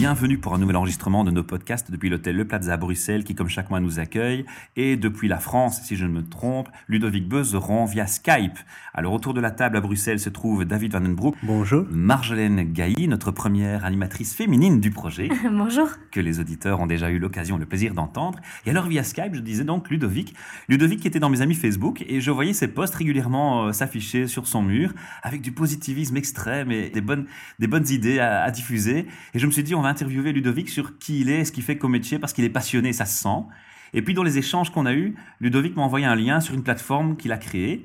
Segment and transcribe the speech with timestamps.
[0.00, 3.34] Bienvenue pour un nouvel enregistrement de nos podcasts depuis l'hôtel Le Plaza à Bruxelles qui,
[3.34, 4.46] comme chaque mois, nous accueille.
[4.74, 8.58] Et depuis la France, si je ne me trompe, Ludovic Bezeron via Skype.
[8.94, 11.84] Alors, autour de la table à Bruxelles se trouve David Vandenbroek, Bonjour.
[11.90, 15.90] Marjolaine Gailly, notre première animatrice féminine du projet, Bonjour.
[16.10, 18.38] que les auditeurs ont déjà eu l'occasion, le plaisir d'entendre.
[18.64, 20.34] Et alors, via Skype, je disais donc Ludovic.
[20.70, 24.28] Ludovic qui était dans mes amis Facebook et je voyais ses posts régulièrement euh, s'afficher
[24.28, 27.26] sur son mur avec du positivisme extrême et des bonnes,
[27.58, 29.06] des bonnes idées à, à diffuser.
[29.34, 31.62] Et je me suis dit, on va interviewer Ludovic sur qui il est, ce qu'il
[31.62, 33.44] fait comme métier, parce qu'il est passionné, ça se sent.
[33.92, 36.62] Et puis, dans les échanges qu'on a eus, Ludovic m'a envoyé un lien sur une
[36.62, 37.84] plateforme qu'il a créée.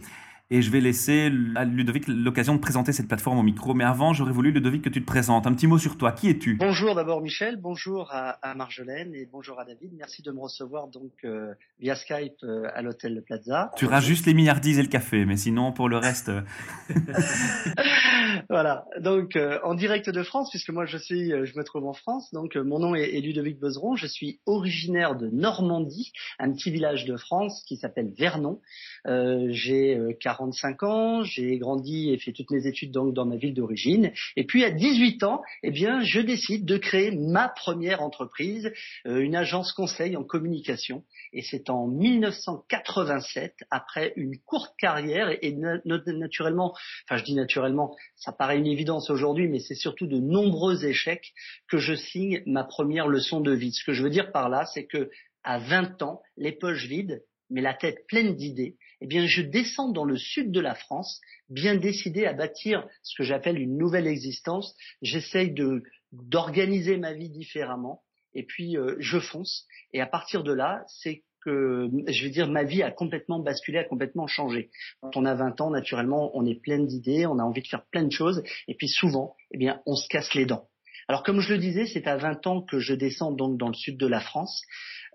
[0.52, 3.74] Et je vais laisser à Ludovic l'occasion de présenter cette plateforme au micro.
[3.74, 5.48] Mais avant, j'aurais voulu, Ludovic, que tu te présentes.
[5.48, 6.12] Un petit mot sur toi.
[6.12, 6.54] Qui es-tu?
[6.58, 9.94] Bonjour d'abord Michel, bonjour à, à, Marjolaine et bonjour à David.
[9.98, 13.72] Merci de me recevoir donc euh, via Skype euh, à l'hôtel Plaza.
[13.76, 16.30] Tu auras juste les milliardises et le café, mais sinon pour le reste.
[16.30, 16.42] euh,
[18.50, 21.94] voilà, donc euh, en direct de France, puisque moi je suis, je me trouve en
[21.94, 22.32] France.
[22.34, 23.96] Donc mon nom est, est Ludovic Bezeron.
[23.96, 28.62] Je suis originaire de Normandie, un petit village de France qui s'appelle Vernon.
[29.06, 33.54] J'ai euh, 45 ans, j'ai grandi et fait toutes mes études donc dans ma ville
[33.54, 34.12] d'origine.
[34.36, 38.72] Et puis à 18 ans, eh bien, je décide de créer ma première entreprise,
[39.08, 41.04] euh, une agence conseil en communication.
[41.34, 46.74] Et c'est en 1987, après une courte carrière et, et na- na- naturellement,
[47.08, 51.34] enfin je dis naturellement, ça paraît une évidence aujourd'hui, mais c'est surtout de nombreux échecs
[51.68, 53.72] que je signe ma première leçon de vie.
[53.72, 55.10] Ce que je veux dire par là, c'est que
[55.44, 59.90] à 20 ans, les poches vides, mais la tête pleine d'idées, eh bien, je descends
[59.90, 64.08] dans le sud de la France, bien décidé à bâtir ce que j'appelle une nouvelle
[64.08, 64.76] existence.
[65.02, 68.02] J'essaye de d'organiser ma vie différemment,
[68.34, 69.66] et puis euh, je fonce.
[69.92, 73.78] Et à partir de là, c'est que, je veux dire, ma vie a complètement basculé,
[73.78, 74.72] a complètement changé.
[75.02, 77.86] Quand on a 20 ans, naturellement, on est plein d'idées, on a envie de faire
[77.86, 80.68] plein de choses, et puis souvent, eh bien, on se casse les dents.
[81.08, 83.76] Alors, comme je le disais, c'est à 20 ans que je descends donc dans le
[83.76, 84.64] sud de la France.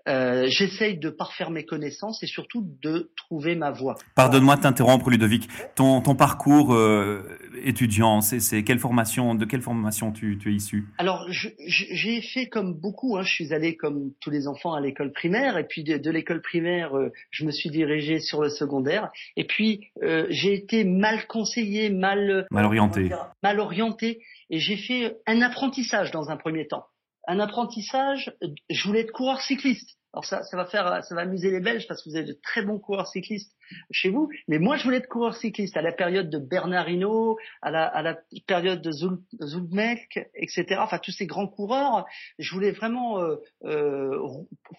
[0.07, 3.95] Euh, J'essaye de parfaire mes connaissances et surtout de trouver ma voie.
[4.15, 5.47] Pardonne-moi de t'interrompre, Ludovic.
[5.75, 7.21] Ton, ton parcours euh,
[7.63, 10.87] étudiant, c'est c'est quelle formation, de quelle formation tu, tu es issu?
[10.97, 13.17] Alors, je- je- j'ai fait comme beaucoup.
[13.17, 16.11] Hein, je suis allé comme tous les enfants à l'école primaire, et puis de, de
[16.11, 19.09] l'école primaire, euh, je me suis dirigé sur le secondaire.
[19.37, 23.09] Et puis, euh, j'ai été mal conseillé, mal Mal orienté.
[23.43, 26.85] mal orienté, et j'ai fait un apprentissage dans un premier temps.
[27.27, 28.33] Un apprentissage.
[28.69, 29.97] Je voulais être coureur cycliste.
[30.13, 32.37] Alors ça, ça va faire, ça va amuser les Belges parce que vous avez de
[32.43, 33.55] très bons coureurs cyclistes
[33.91, 34.27] chez vous.
[34.49, 37.85] Mais moi, je voulais être coureur cycliste à la période de Bernard Hinault, à la,
[37.85, 40.65] à la période de Zul- Zulmek, etc.
[40.79, 42.05] Enfin, tous ces grands coureurs.
[42.39, 44.17] Je voulais vraiment euh, euh,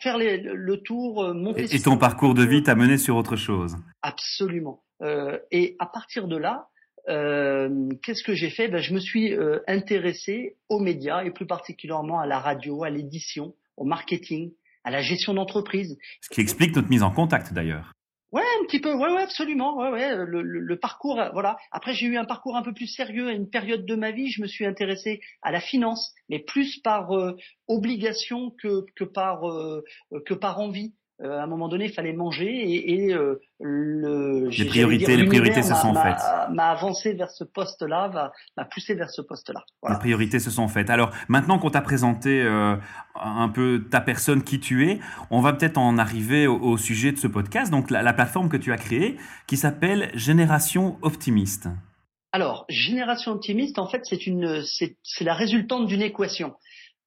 [0.00, 1.62] faire les- le tour, euh, monter.
[1.62, 3.76] Et, et ton parcours de vie t'a mené sur autre chose?
[4.02, 4.82] Absolument.
[5.00, 6.68] Euh, et à partir de là,
[7.08, 8.68] euh, qu'est-ce que j'ai fait?
[8.68, 12.90] Ben, Je me suis euh, intéressé aux médias et plus particulièrement à la radio, à
[12.90, 14.52] l'édition, au marketing,
[14.84, 15.96] à la gestion d'entreprise.
[16.20, 17.92] Ce qui explique notre mise en contact d'ailleurs.
[18.32, 20.16] Ouais, un petit peu, ouais, ouais, absolument, ouais, ouais.
[20.16, 21.58] Le, le- le parcours, euh, voilà.
[21.70, 24.30] Après, j'ai eu un parcours un peu plus sérieux à une période de ma vie.
[24.30, 27.36] Je me suis intéressé à la finance, mais plus par euh,
[27.68, 29.84] obligation que que par euh,
[30.24, 30.94] que par envie.
[31.22, 35.26] Euh, à un moment donné, il fallait manger et, et euh, le Les priorités- les
[35.26, 36.18] priorités se sont faites.
[36.50, 39.62] M'a avancé vers ce poste-là, m'a poussé vers ce poste-là.
[39.82, 39.96] Voilà.
[39.96, 40.90] Les priorités se sont faites.
[40.90, 42.76] Alors maintenant qu'on t'a présenté euh,
[43.14, 44.98] un peu ta personne, qui tu es,
[45.30, 47.70] on va peut-être en arriver au, au sujet de ce podcast.
[47.70, 51.68] Donc la, la plateforme que tu as créée, qui s'appelle Génération Optimiste.
[52.34, 56.54] Alors, génération optimiste, en fait, c'est une, c'est c'est la résultante d'une équation.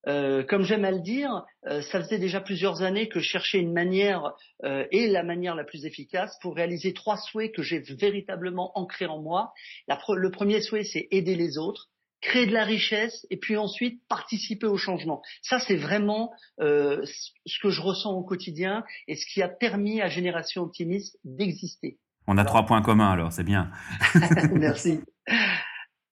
[0.08, 3.60] Euh, comme j'aime à le dire, euh, ça faisait déjà plusieurs années que je cherchais
[3.60, 4.34] une manière
[4.64, 9.08] euh, et la manière la plus efficace pour réaliser trois souhaits que j'ai véritablement ancrés
[9.08, 9.52] en moi.
[9.88, 11.90] La pre- le premier souhait, c'est aider les autres,
[12.22, 15.22] créer de la richesse et puis ensuite participer au changement.
[15.42, 17.04] Ça, c'est vraiment euh,
[17.46, 21.98] ce que je ressens au quotidien et ce qui a permis à Génération Optimiste d'exister.
[22.28, 23.70] On a trois points communs alors, c'est bien.
[24.52, 25.02] Merci.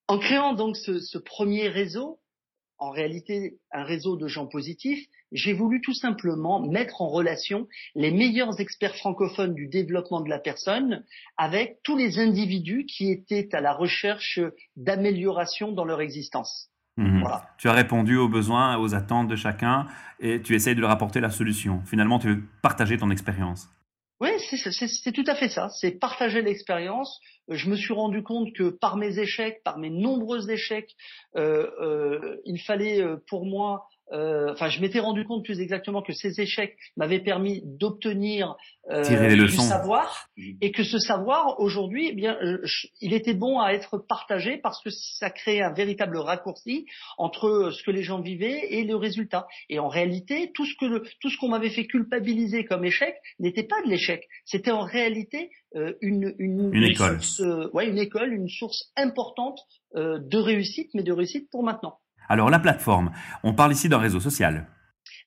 [0.08, 2.20] En créant donc ce, ce premier réseau,
[2.84, 8.12] en réalité un réseau de gens positifs, j'ai voulu tout simplement mettre en relation les
[8.12, 11.06] meilleurs experts francophones du développement de la personne
[11.38, 14.42] avec tous les individus qui étaient à la recherche
[14.76, 16.70] d'amélioration dans leur existence.
[16.98, 17.22] Mhm.
[17.22, 17.48] Voilà.
[17.58, 19.88] Tu as répondu aux besoins, aux attentes de chacun
[20.20, 21.82] et tu essayes de leur apporter la solution.
[21.86, 23.70] Finalement, tu veux partager ton expérience.
[24.24, 25.68] Oui, c'est- tout à fait ça.
[25.82, 27.20] C'est partager l'expérience.
[27.52, 30.92] Euh, Je me suis rendu compte que par mes échecs, par mes nombreux échecs,
[31.36, 36.14] euh, euh, il fallait pour moi euh, enfin, je m'étais rendu compte plus exactement que
[36.14, 38.56] ces échecs m'avaient permis d'obtenir
[38.92, 40.30] euh, du savoir
[40.62, 42.64] et que ce savoir aujourd'hui, eh bien, euh,
[43.02, 46.86] il était bon à être partagé parce que ça créait un véritable raccourci
[47.18, 49.48] entre ce que les gens vivaient et le résultat.
[49.70, 53.16] Et en réalité, tout ce que le, tout ce qu'on m'avait fait culpabiliser comme échec
[53.40, 57.88] n'était pas de l'échec, c'était en réalité euh, une, une, une, école, source, euh, ouais,
[57.88, 59.60] une école, une source importante
[59.96, 61.98] euh, de réussite, mais de réussite pour maintenant.
[62.30, 63.12] Alors la plateforme,
[63.44, 64.68] on parle ici d'un réseau social.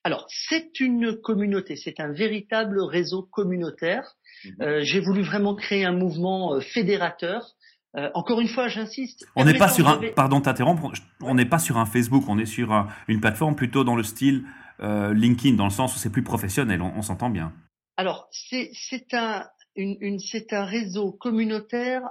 [0.03, 4.15] Alors c'est une communauté, c'est un véritable réseau communautaire.
[4.45, 4.55] Mhm.
[4.61, 7.55] Euh, J'ai voulu vraiment créer un mouvement euh, fédérateur.
[7.95, 9.27] Euh, encore une fois, j'insiste.
[9.35, 10.91] On n'est pas sur un, pardon t'interrompre,
[11.21, 14.03] on n'est pas sur un Facebook, on est sur un, une plateforme plutôt dans le
[14.03, 14.43] style
[14.81, 17.53] euh, LinkedIn, dans le sens où c'est plus professionnel, on, on s'entend bien.
[17.97, 19.45] Alors c'est un
[19.75, 22.01] une, une, c'est un réseau communautaire.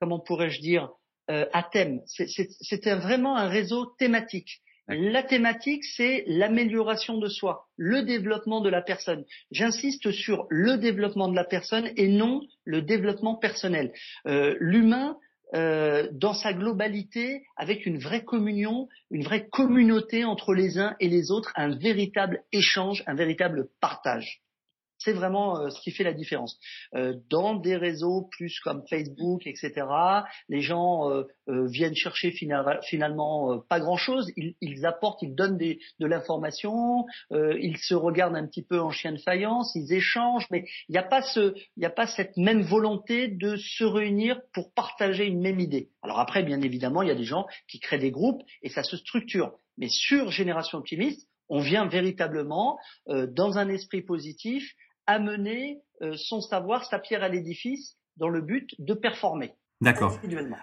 [0.00, 0.90] Comment pourrais-je dire?
[1.28, 2.00] À thème.
[2.06, 4.62] C'était vraiment un réseau thématique.
[4.88, 9.24] La thématique, c'est l'amélioration de soi, le développement de la personne.
[9.50, 13.92] J'insiste sur le développement de la personne et non le développement personnel.
[14.28, 15.18] Euh, L'humain,
[15.54, 21.08] euh, dans sa globalité, avec une vraie communion, une vraie communauté entre les uns et
[21.08, 24.40] les autres, un véritable échange, un véritable partage.
[25.06, 26.58] C'est vraiment euh, ce qui fait la différence.
[26.96, 29.86] Euh, dans des réseaux plus comme Facebook, etc.,
[30.48, 34.32] les gens euh, viennent chercher finalement pas grand-chose.
[34.36, 39.18] Ils, apportent, ils donnent de l'information, ils se regardent un petit peu en chien de
[39.18, 42.62] faïence, ils échangent, mais il n'y a pas ce, il n'y a pas cette même
[42.62, 45.90] volonté de se réunir pour partager une même idée.
[46.02, 48.82] Alors après, bien évidemment, il y a des gens qui créent des groupes et ça
[48.82, 49.52] se structure.
[49.78, 52.76] Mais sur Génération Optimiste, on vient véritablement
[53.06, 54.74] dans un esprit positif
[55.06, 59.54] amener euh, son savoir, sa pierre à l'édifice, dans le but de performer.
[59.82, 60.18] D'accord.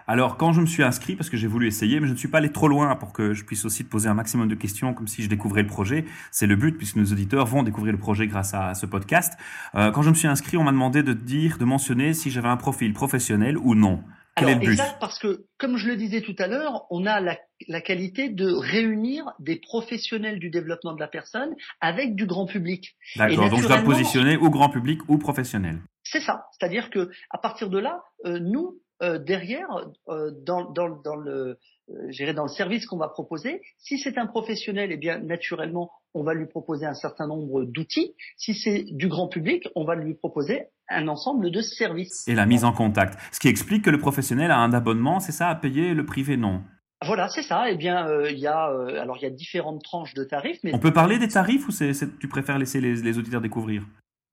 [0.08, 2.26] Alors, quand je me suis inscrit, parce que j'ai voulu essayer, mais je ne suis
[2.26, 4.92] pas allé trop loin pour que je puisse aussi te poser un maximum de questions,
[4.92, 6.04] comme si je découvrais le projet.
[6.32, 9.34] C'est le but, puisque nos auditeurs vont découvrir le projet grâce à ce podcast.
[9.76, 12.48] Euh, quand je me suis inscrit, on m'a demandé de dire, de mentionner si j'avais
[12.48, 14.02] un profil professionnel ou non.
[14.36, 17.38] Alors, exact, parce que, comme je le disais tout à l'heure, on a la,
[17.68, 22.96] la, qualité de réunir des professionnels du développement de la personne avec du grand public.
[23.14, 25.78] D'accord, donc je dois positionner ou grand public ou professionnel.
[26.02, 29.68] C'est ça, c'est-à-dire que à partir de là, euh, nous, euh, derrière,
[30.08, 31.58] euh, dans, dans, dans, le,
[31.90, 36.22] euh, dans le service qu'on va proposer, si c'est un professionnel, eh bien naturellement, on
[36.22, 38.14] va lui proposer un certain nombre d'outils.
[38.36, 42.26] Si c'est du grand public, on va lui proposer un ensemble de services.
[42.28, 43.18] Et la mise en contact.
[43.32, 46.36] Ce qui explique que le professionnel a un abonnement, c'est ça, à payer, le privé
[46.36, 46.62] non?
[47.04, 47.70] Voilà, c'est ça.
[47.70, 48.64] Eh bien, euh, il y a
[49.00, 50.58] alors il y a différentes tranches de tarifs.
[50.62, 51.72] Mais on peut parler des tarifs ou
[52.18, 53.82] tu préfères laisser les, les auditeurs découvrir?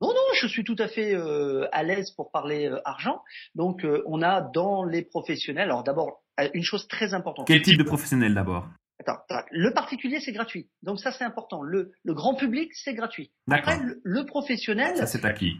[0.01, 3.21] Non, non, je suis tout à fait euh, à l'aise pour parler euh, argent.
[3.53, 6.23] Donc, euh, on a dans les professionnels, alors d'abord,
[6.53, 7.45] une chose très importante.
[7.45, 8.67] Quel type de professionnel d'abord?
[8.99, 9.19] Attends,
[9.51, 10.69] le particulier, c'est gratuit.
[10.81, 11.61] Donc ça, c'est important.
[11.61, 13.31] Le, le grand public, c'est gratuit.
[13.51, 14.95] Après, le, professionnel...
[14.97, 15.59] Ça, c'est acquis.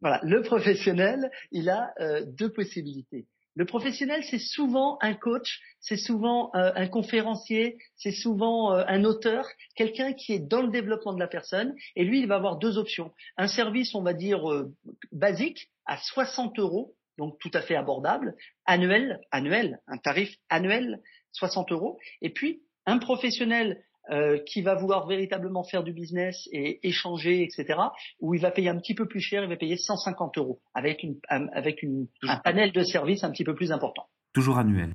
[0.00, 1.92] Voilà, le professionnel, il a
[2.26, 3.26] deux possibilités.
[3.58, 9.02] Le professionnel, c'est souvent un coach, c'est souvent euh, un conférencier, c'est souvent euh, un
[9.02, 11.74] auteur, quelqu'un qui est dans le développement de la personne.
[11.96, 13.12] Et lui, il va avoir deux options.
[13.36, 14.72] Un service, on va dire, euh,
[15.10, 21.02] basique, à 60 euros, donc tout à fait abordable, annuel, annuel, un tarif annuel,
[21.32, 21.98] 60 euros.
[22.22, 27.78] Et puis, un professionnel euh, qui va vouloir véritablement faire du business et échanger, etc.,
[28.20, 31.02] où il va payer un petit peu plus cher, il va payer 150 euros avec,
[31.02, 34.06] une, avec une, un panel de services un petit peu plus important.
[34.32, 34.94] Toujours annuel.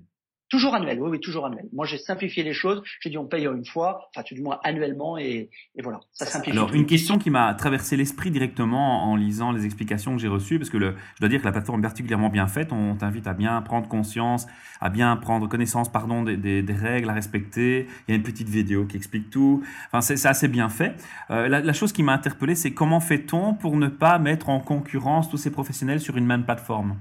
[0.53, 1.65] Toujours annuel, oui, oui, toujours annuel.
[1.73, 2.83] Moi, j'ai simplifié les choses.
[2.99, 6.27] J'ai dit on paye une fois, enfin, tout du moins annuellement, et, et voilà, ça
[6.27, 6.55] simplifie.
[6.55, 10.59] Alors, une question qui m'a traversé l'esprit directement en lisant les explications que j'ai reçues,
[10.59, 12.71] parce que le, je dois dire que la plateforme est particulièrement bien faite.
[12.71, 14.45] On t'invite à bien prendre conscience,
[14.79, 17.87] à bien prendre connaissance, pardon, des, des, des, règles à respecter.
[18.07, 19.63] Il y a une petite vidéo qui explique tout.
[19.87, 20.93] Enfin, c'est assez bien fait.
[21.31, 24.59] Euh, la, la chose qui m'a interpellé, c'est comment fait-on pour ne pas mettre en
[24.59, 26.95] concurrence tous ces professionnels sur une même plateforme?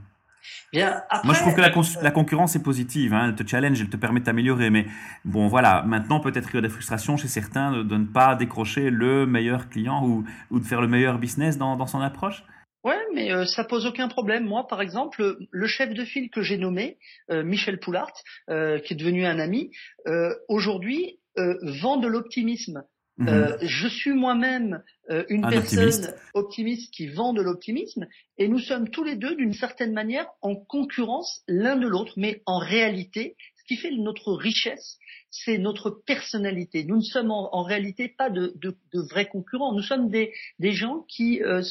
[0.73, 1.73] Bien, Moi, je trouve que la,
[2.03, 3.15] la concurrence est positive.
[3.15, 4.71] Hein, elle te challenge, elle te permet de t'améliorer.
[4.71, 4.87] Mais
[5.25, 5.83] bon, voilà.
[5.83, 9.27] Maintenant, peut-être qu'il y a des frustrations chez certains de, de, ne pas décrocher le
[9.27, 12.45] meilleur client ou, ou de faire le meilleur business dans, dans son approche?
[12.85, 14.45] Ouais, mais euh, ça pose aucun problème.
[14.45, 16.99] Moi, par exemple, le chef de file que j'ai nommé,
[17.31, 18.13] euh, Michel Poulart,
[18.51, 19.71] euh, qui est devenu un ami,
[20.09, 22.83] euh, aujourd'hui euh, vend de l'optimisme.
[23.23, 23.29] Mhm.
[23.29, 26.93] Euh, je suis moi-même euh, une personne optimiste.
[26.93, 31.43] qui vend de l'optimisme et nous sommes tous les deux d'une certaine manière en concurrence
[31.47, 34.99] l'un de l'autre, mais en réalité, ce qui fait notre richesse,
[35.31, 36.85] c'est notre personnalité.
[36.85, 40.73] Nous ne sommes en, réalité pas de, de, de, vrais concurrents, nous sommes des, des
[40.73, 41.43] gens qui...
[41.43, 41.63] Euh,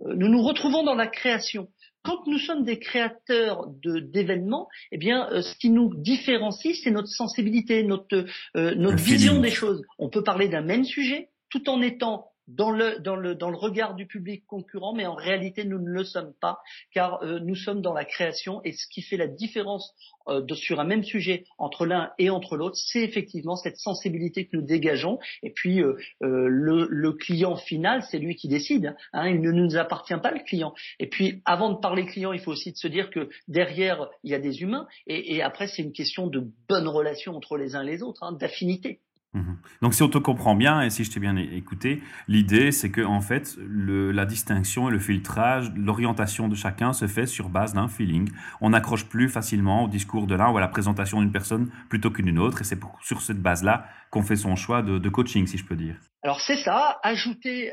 [0.00, 1.68] nous nous retrouvons dans la création.
[2.02, 7.08] Quand nous sommes des créateurs d'événements, eh bien, euh, ce qui nous différencie, c'est notre
[7.08, 8.24] sensibilité, notre,
[8.56, 9.82] euh, notre vision des choses.
[9.98, 13.56] On peut parler d'un même sujet tout en étant dans le, dans, le, dans le
[13.56, 16.60] regard du public concurrent, mais en réalité, nous ne le sommes pas,
[16.92, 19.94] car euh, nous sommes dans la création, et ce qui fait la différence
[20.28, 24.46] euh, de, sur un même sujet entre l'un et entre l'autre, c'est effectivement cette sensibilité
[24.46, 29.28] que nous dégageons, et puis euh, le, le, client final, c'est lui qui décide, hein,
[29.28, 30.74] il ne nous appartient pas le client.
[30.98, 34.34] Et puis, avant de parler client, il faut aussi se dire que derrière, il y
[34.34, 37.82] a des humains, et, et après, c'est une question de bonne relation entre les uns
[37.82, 39.00] et les autres, hein, d'affinité.
[39.32, 39.58] Mhm.
[39.80, 43.00] Donc si on te comprend bien et si je t'ai bien écouté, l'idée c'est que
[43.00, 47.86] en fait la distinction et le filtrage, l'orientation de chacun se fait sur base d'un
[47.86, 48.28] feeling.
[48.60, 52.10] On accroche plus facilement au discours de l'un ou à la présentation d'une personne plutôt
[52.10, 55.64] qu'une autre et c'est sur cette base-là qu'on fait son choix de, coaching si je
[55.64, 55.94] peux dire.
[56.24, 56.98] Alors c'est ça.
[57.04, 57.72] Ajouter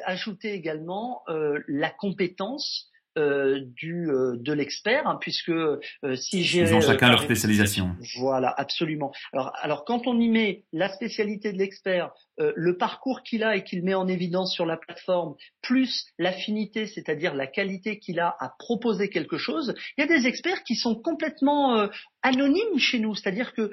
[0.53, 5.79] également euh, la compétence euh, du euh, de l'expert, hein, puisque euh,
[6.15, 7.95] si j'ai ils ont chacun leur spécialisation.
[8.17, 9.11] Voilà, absolument.
[9.33, 13.63] Alors alors quand on y met la spécialité de l'expert, le parcours qu'il a et
[13.63, 18.53] qu'il met en évidence sur la plateforme, plus l'affinité, c'est-à-dire la qualité qu'il a à
[18.59, 21.87] proposer quelque chose, il y a des experts qui sont complètement
[22.21, 23.71] anonymes chez nous, c'est-à-dire que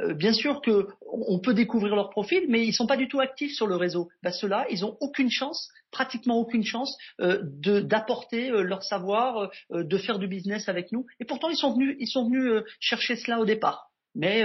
[0.00, 3.20] euh, bien sûr que on peut découvrir leur profil, mais ils sont pas du tout
[3.20, 4.08] actifs sur le réseau.
[4.22, 9.84] Bah, Ceux-là, ils ont aucune chance, pratiquement aucune chance, euh, d'apporter euh, leur savoir, euh,
[9.84, 11.06] de faire du business avec nous.
[11.20, 13.90] Et pourtant, ils sont venus, ils sont venus chercher cela au départ.
[14.16, 14.44] Mais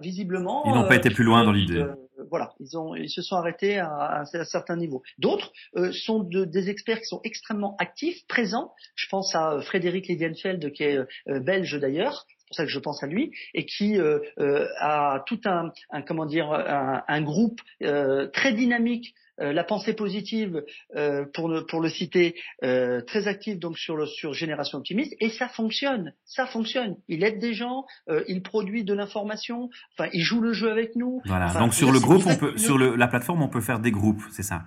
[0.00, 1.84] visiblement, ils n'ont pas été plus loin dans l'idée.
[2.30, 5.02] Voilà, ils ont, ils se sont arrêtés à, à un certain niveau.
[5.18, 5.52] D'autres
[5.92, 8.72] sont de, des experts qui sont extrêmement actifs, présents.
[8.94, 13.06] Je pense à Frédéric Lidienfeld, qui est belge d'ailleurs, pour ça que je pense à
[13.06, 18.26] lui, et qui euh, euh, a tout un, un comment dire un, un groupe euh,
[18.28, 20.62] très dynamique la pensée positive,
[20.96, 25.14] euh, pour, le, pour le citer, euh, très actif donc sur, le, sur Génération Optimiste,
[25.18, 26.96] et ça fonctionne, ça fonctionne.
[27.08, 30.94] Il aide des gens, euh, il produit de l'information, enfin, il joue le jeu avec
[30.94, 31.22] nous.
[31.24, 31.54] Voilà.
[31.54, 34.20] donc sur le groupe, on peut, sur le, la plateforme, on peut faire des groupes,
[34.30, 34.64] c'est ça?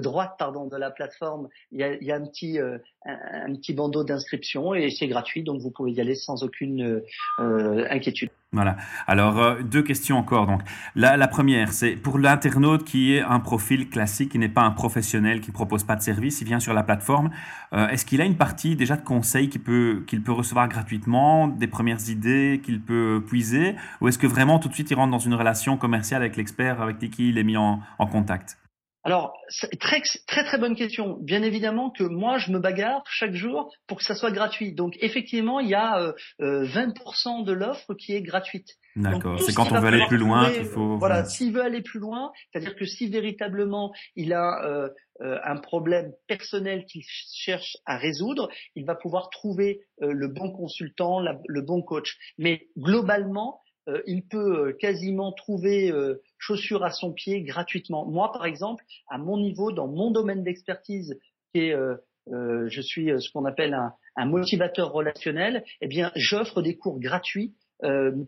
[0.00, 1.48] droite pardon de la plateforme.
[1.70, 5.92] Il y a, un petit un, petit bandeau d'inscription et c'est gratuit, donc vous pouvez
[5.92, 7.02] y aller sans aucune
[7.38, 8.30] inquiétude.
[8.54, 8.76] Voilà.
[9.06, 10.46] Alors, euh, deux questions encore.
[10.46, 10.60] Donc,
[10.94, 14.72] la, la première, c'est pour l'internaute qui est un profil classique, qui n'est pas un
[14.72, 17.30] professionnel, qui propose pas de service, il vient sur la plateforme.
[17.72, 21.48] Euh, est-ce qu'il a une partie déjà de conseils qu'il peut, qu'il peut recevoir gratuitement,
[21.48, 25.12] des premières idées qu'il peut puiser, ou est-ce que vraiment tout de suite il rentre
[25.12, 28.58] dans une relation commerciale avec l'expert avec qui il est mis en, en contact?
[29.04, 29.34] Alors,
[29.80, 31.18] très, très très bonne question.
[31.20, 34.74] Bien évidemment que moi, je me bagarre chaque jour pour que ça soit gratuit.
[34.74, 35.98] Donc, effectivement, il y a
[36.40, 38.68] euh, 20% euh, de l'offre qui est gratuite.
[38.94, 39.40] D'accord.
[39.40, 40.98] C'est quand on veut aller plus loin qu'il faut.
[40.98, 44.88] Voilà, s'il veut aller plus loin, c'est-à-dire que si véritablement il a euh,
[45.22, 50.52] euh un problème personnel qu'il cherche à résoudre, il va pouvoir trouver euh, le bon
[50.52, 52.18] consultant, le bon coach.
[52.38, 58.06] Mais globalement, euh, il peut euh, quasiment trouver euh, chaussures à son pied gratuitement.
[58.06, 61.18] Moi, par exemple, à mon niveau, dans mon domaine d'expertise,
[61.52, 61.76] qui est
[62.26, 67.54] je suis ce qu'on appelle un, un, motivateur relationnel, eh bien, j'offre des cours gratuits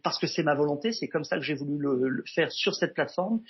[0.03, 2.93] parce que c'est ma volonté, c'est comme ça que j'ai voulu le, faire sur cette
[2.93, 3.41] plateforme.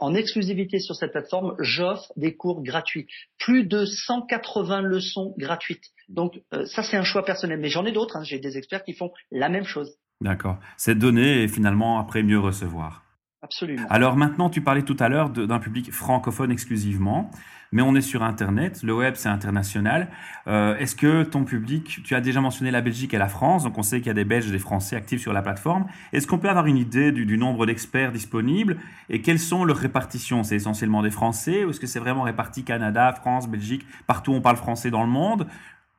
[0.00, 3.06] en exclusivité sur cette plateforme, j'offre des cours gratuits.
[3.38, 5.86] Plus de 180 leçons gratuites.
[6.08, 7.60] Donc ça, c'est un choix personnel.
[7.60, 8.16] Mais j'en ai d'autres.
[8.16, 8.24] Hein.
[8.24, 9.96] J'ai des experts qui font la même chose.
[10.20, 10.58] D'accord.
[10.76, 13.02] C'est donner et finalement après mieux recevoir.
[13.42, 13.86] Absolument.
[13.90, 17.30] Alors maintenant, tu parlais tout à l'heure d'un public francophone exclusivement,
[17.72, 20.08] mais on est sur Internet, le web c'est international.
[20.46, 23.76] Euh, Est-ce que ton public, tu as déjà mentionné la Belgique et la France, donc
[23.76, 25.84] on sait qu'il y a des Belges et des Français actifs sur la plateforme.
[26.14, 28.78] Est-ce qu'on peut avoir une idée du, du nombre d'experts disponibles
[29.10, 30.42] et quelles sont leurs répartitions?
[30.42, 34.36] C'est essentiellement des Français ou est-ce que c'est vraiment réparti Canada, France, Belgique, partout où
[34.36, 35.46] on parle français dans le monde?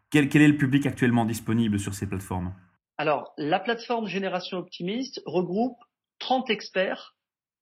[0.09, 2.53] Quel, quel est le public actuellement disponible sur ces plateformes?
[2.97, 5.77] Alors, la plateforme Génération Optimiste regroupe
[6.19, 7.15] 30 experts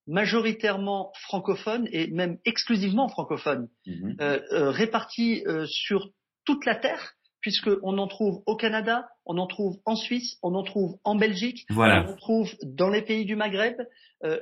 [0.06, 4.18] majoritairement francophones et même exclusivement francophones, Mhm.
[4.20, 6.10] euh, euh, répartis euh, sur
[6.46, 10.64] toute la Terre, puisqu'on en trouve au Canada, on en trouve en Suisse, on en
[10.64, 12.06] trouve en Belgique, Voilà.
[12.08, 13.76] on en trouve dans les pays du Maghreb.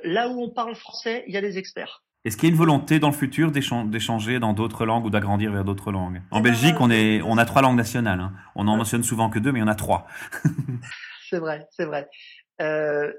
[0.04, 2.02] Là où on parle français, il y a des experts.
[2.24, 5.10] Est-ce qu'il y a une volonté dans le futur d'échan- d'échanger dans d'autres langues ou
[5.10, 6.22] d'agrandir vers d'autres langues?
[6.30, 8.20] En Eh ben, Belgique, on, est, c'est- on a trois langues nationales.
[8.20, 8.32] hein.
[8.54, 10.06] On en mentionne souvent que deux, mais il y en a trois.
[11.30, 12.08] C'est vrai, c'est vrai.
[12.60, 13.10] Euh,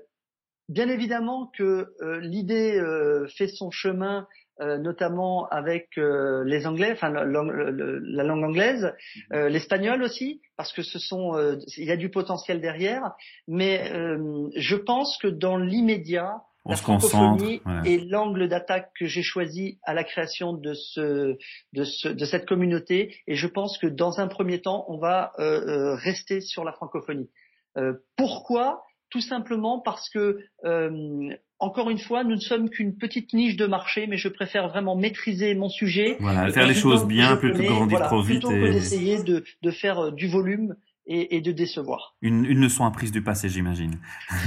[0.70, 4.28] bien évidemment que euh, l'idée euh, fait son chemin,
[4.62, 8.94] euh, notamment avec euh, les Anglais, enfin la, langue- le- la langue anglaise,
[9.34, 13.14] euh, l'espagnol aussi, parce que ce sont, euh, il y a du potentiel derrière.
[13.48, 17.10] Mais euh, je pense que dans l'immédiat, On la se concentre.
[17.12, 17.82] francophonie voilà.
[17.86, 21.38] est l'angle d'attaque que j'ai choisi à la création de ce,
[21.74, 23.16] de ce, de cette communauté.
[23.28, 26.72] Et je pense que dans un premier temps, on va euh, euh, rester sur la
[26.72, 27.30] francophonie.
[27.78, 28.84] Euh, pourquoi?
[29.10, 31.30] Tout simplement parce que, euh,
[31.60, 34.96] encore une fois, nous ne sommes qu'une petite niche de marché, mais je préfère vraiment
[34.96, 36.18] maîtriser mon sujet.
[36.20, 38.42] Voilà, Et faire les choses bien plutôt que trop vite.
[38.42, 38.72] Plutôt que Et...
[38.72, 42.16] d'essayer de, de faire euh, du volume et, et de décevoir.
[42.22, 43.96] Une, une leçon apprise du passé, j'imagine.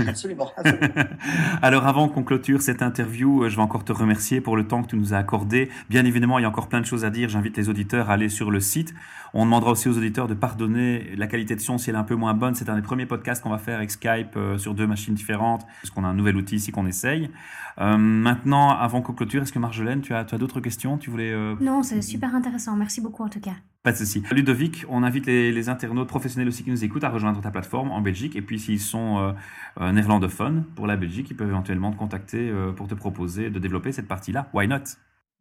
[0.07, 0.51] Absolument.
[0.57, 0.89] absolument.
[1.63, 4.83] Alors avant qu'on clôture cette interview, euh, je vais encore te remercier pour le temps
[4.83, 5.69] que tu nous as accordé.
[5.91, 7.29] Bien évidemment, il y a encore plein de choses à dire.
[7.29, 8.95] J'invite les auditeurs à aller sur le site.
[9.35, 12.05] On demandera aussi aux auditeurs de pardonner la qualité de son si elle est un
[12.05, 12.55] peu moins bonne.
[12.55, 15.67] C'est un des premiers podcasts qu'on va faire avec Skype euh, sur deux machines différentes,
[15.83, 17.31] parce qu'on a un nouvel outil ici qu'on essaye.
[17.79, 20.97] Euh, maintenant, avant qu'on clôture, est-ce que Marjolaine, tu as, tu as d'autres questions?
[20.97, 22.77] Tu voulais euh, Non, c'est super intéressant.
[22.77, 23.57] Merci beaucoup en tout cas.
[23.87, 24.21] Pas de souci.
[24.33, 27.93] Ludovic, on invite les, les internautes professionnels aussi qui nous écoutent à rejoindre ta plateforme
[27.93, 28.35] en Belgique.
[28.35, 29.33] Et puis, s'ils sont euh,
[29.81, 33.61] euh, néerlandophones pour la Belgique, ils peuvent éventuellement te contacter euh, pour te proposer de
[33.61, 34.49] développer cette partie-là.
[34.53, 34.81] Why not?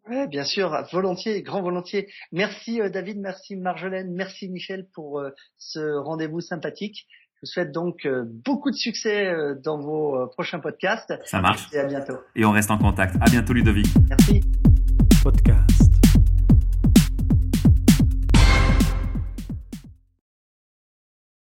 [0.08, 2.08] Ouais, bien sûr, volontiers, grand volontiers.
[2.32, 7.08] Merci euh, David, merci Marjolaine, merci Michel pour euh, ce rendez-vous sympathique.
[7.38, 11.42] Je vous souhaite donc euh, beaucoup de succès euh, dans vos euh, prochains podcasts Ça
[11.42, 11.66] marche.
[11.74, 12.20] et à bientôt.
[12.36, 13.16] Et on reste en contact.
[13.22, 13.88] À bientôt, Ludovic.
[14.08, 14.42] Merci.